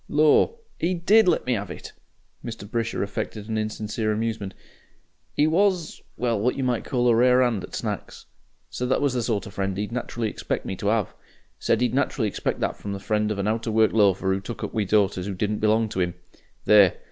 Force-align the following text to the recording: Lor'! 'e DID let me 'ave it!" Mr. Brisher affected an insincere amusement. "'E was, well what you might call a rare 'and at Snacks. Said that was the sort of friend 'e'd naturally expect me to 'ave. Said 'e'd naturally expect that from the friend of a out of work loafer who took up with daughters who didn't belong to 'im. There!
Lor'! 0.09 0.57
'e 0.79 0.95
DID 0.95 1.27
let 1.27 1.45
me 1.45 1.55
'ave 1.55 1.75
it!" 1.75 1.91
Mr. 2.43 2.67
Brisher 2.67 3.03
affected 3.03 3.47
an 3.47 3.55
insincere 3.55 4.11
amusement. 4.11 4.55
"'E 5.37 5.45
was, 5.45 6.01
well 6.17 6.39
what 6.39 6.55
you 6.57 6.63
might 6.63 6.83
call 6.83 7.07
a 7.07 7.13
rare 7.13 7.43
'and 7.43 7.63
at 7.63 7.75
Snacks. 7.75 8.25
Said 8.71 8.89
that 8.89 8.99
was 8.99 9.13
the 9.13 9.21
sort 9.21 9.45
of 9.45 9.53
friend 9.53 9.77
'e'd 9.77 9.91
naturally 9.91 10.27
expect 10.27 10.65
me 10.65 10.75
to 10.75 10.89
'ave. 10.89 11.11
Said 11.59 11.83
'e'd 11.83 11.93
naturally 11.93 12.27
expect 12.27 12.61
that 12.61 12.77
from 12.77 12.93
the 12.93 12.99
friend 12.99 13.29
of 13.29 13.37
a 13.37 13.47
out 13.47 13.67
of 13.67 13.73
work 13.73 13.93
loafer 13.93 14.33
who 14.33 14.39
took 14.41 14.63
up 14.63 14.73
with 14.73 14.89
daughters 14.89 15.27
who 15.27 15.35
didn't 15.35 15.59
belong 15.59 15.87
to 15.87 16.01
'im. 16.01 16.15
There! 16.65 16.97